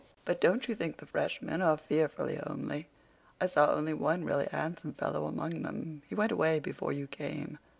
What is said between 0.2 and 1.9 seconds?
But don't you think the freshmen are